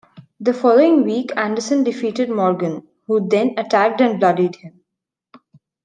The 0.39 0.55
following 0.55 1.03
week 1.03 1.31
Anderson 1.37 1.83
defeated 1.83 2.27
Morgan, 2.27 2.81
who 3.05 3.27
then 3.29 3.53
attacked 3.55 4.01
and 4.01 4.19
bloodied 4.19 4.55
him. 4.55 4.81